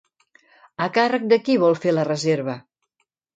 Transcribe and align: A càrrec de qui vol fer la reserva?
A 0.85 0.87
càrrec 0.95 1.27
de 1.33 1.39
qui 1.43 1.59
vol 1.65 1.77
fer 1.83 1.93
la 1.95 2.07
reserva? 2.11 2.57